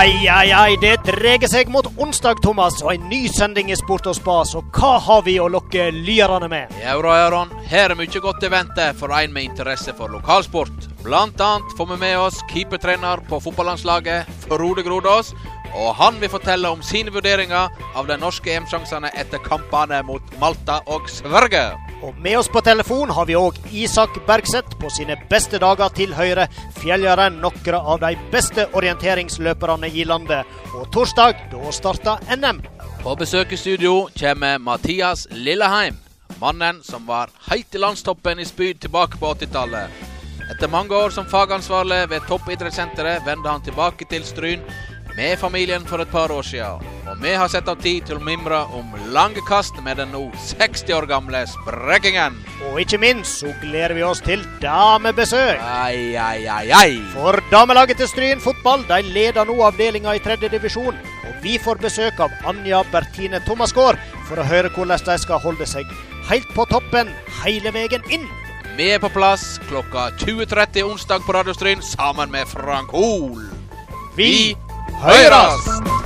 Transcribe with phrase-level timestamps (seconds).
[0.00, 4.06] Ai, ai, ai, det dreier seg mot onsdag, Thomas, og en ny sending i Sport
[4.08, 4.54] og Spas.
[4.56, 6.72] Og hva har vi å lokke lyerne med?
[6.80, 7.52] Ja da, Aron.
[7.68, 10.88] Her er mye godt i vente for en med interesse for lokalsport.
[11.04, 15.34] Blant annet får vi med oss keepertrener på fotballandslaget, Frode Grodås.
[15.76, 20.80] Og han vil fortelle om sine vurderinger av de norske EM-sjansene etter kampene mot Malta
[20.88, 21.89] og Sverige.
[22.02, 24.76] Og med oss på telefon har vi òg Isak Bergseth.
[24.80, 26.48] På sine beste dager til Høyre.
[26.80, 30.46] fjellgjeren noen av de beste orienteringsløperne i landet.
[30.74, 32.62] Og torsdag, da starter NM.
[33.02, 35.98] På besøk i studio kommer Mathias Lilleheim.
[36.40, 39.90] Mannen som var helt i landstoppen i spyd tilbake på 80-tallet.
[40.50, 44.64] Etter mange år som fagansvarlig ved Toppidrettssenteret vendte han tilbake til Stryn
[45.16, 46.99] med familien for et par år siden.
[47.10, 50.20] Og vi har sett av tid til å mimre om lange kast med den nå
[50.46, 52.36] 60 år gamle sprekkingen.
[52.68, 55.58] Og ikke minst så gleder vi oss til damebesøk.
[55.58, 56.92] Ai, ai, ai, ai.
[57.10, 60.94] For damelaget til Stryn fotball de leder nå avdelinga i tredje divisjon.
[61.26, 65.66] Og vi får besøk av Anja Bertine Thomasgaard for å høre hvordan de skal holde
[65.66, 65.90] seg
[66.30, 67.10] helt på toppen
[67.42, 68.28] hele veien inn.
[68.78, 73.48] Vi er på plass klokka 20.30 onsdag på Radio Stryn sammen med Frank Hol.
[74.14, 74.54] Vi
[75.02, 75.99] høres!